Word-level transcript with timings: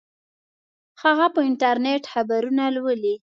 هغه 1.03 1.25
په 1.35 1.39
انټرنیټ 1.49 2.03
خبرونه 2.13 2.63
لولي 2.75 3.15